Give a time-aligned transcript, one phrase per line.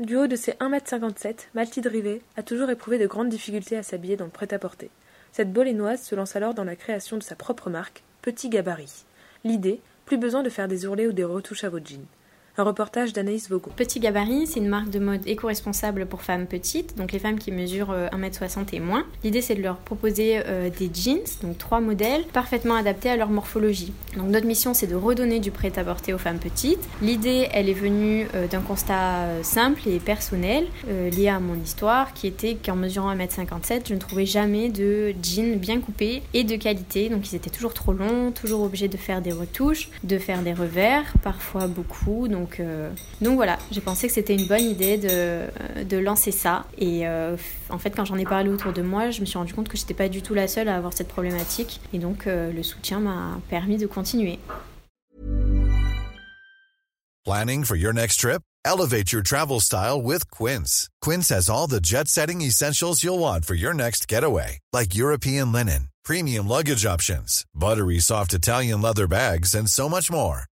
[0.00, 4.16] Du haut de ses 1m57, Mathilde Rivet a toujours éprouvé de grandes difficultés à s'habiller
[4.16, 4.90] dans le prêt-à-porter.
[5.30, 9.04] Cette bolénoise se lance alors dans la création de sa propre marque, Petit Gabarit.
[9.44, 12.06] L'idée, plus besoin de faire des ourlets ou des retouches à vos jeans.
[12.56, 13.72] Un reportage d'Anaïs Vogon.
[13.74, 17.50] Petit Gabarit, c'est une marque de mode éco-responsable pour femmes petites, donc les femmes qui
[17.50, 19.04] mesurent 1m60 euh, et moins.
[19.24, 23.28] L'idée, c'est de leur proposer euh, des jeans, donc trois modèles, parfaitement adaptés à leur
[23.28, 23.92] morphologie.
[24.16, 26.78] Donc notre mission, c'est de redonner du prêt-à-porter aux femmes petites.
[27.02, 32.28] L'idée, elle est venue euh, d'un constat simple et personnel, lié à mon histoire, qui
[32.28, 37.08] était qu'en mesurant 1m57, je ne trouvais jamais de jeans bien coupés et de qualité.
[37.08, 40.52] Donc ils étaient toujours trop longs, toujours obligés de faire des retouches, de faire des
[40.52, 42.28] revers, parfois beaucoup.
[42.44, 42.90] Donc, euh,
[43.22, 46.66] donc voilà, j'ai pensé que c'était une bonne idée de, euh, lancer ça.
[46.76, 47.36] Et euh,
[47.70, 49.78] en fait, quand j'en ai parlé autour de moi, je me suis rendu compte que
[49.78, 51.80] j'étais pas du tout la seule à avoir cette problématique.
[51.94, 54.38] Et donc, le soutien m'a permis de continuer.
[57.24, 58.42] Planning for your next trip?
[58.66, 60.90] Elevate your travel style with Quince.
[61.00, 65.50] Quince has all the jet setting essentials you'll want for your next getaway, like European
[65.50, 70.44] linen, premium luggage options, buttery soft Italian leather bags, and so much more.